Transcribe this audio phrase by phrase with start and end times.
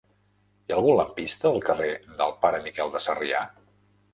[0.61, 1.91] Hi ha algun lampista al carrer
[2.23, 3.45] del Pare Miquel de Sarrià?